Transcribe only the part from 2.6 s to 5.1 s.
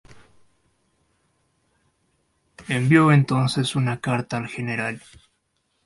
Envió entonces una carta al Gral.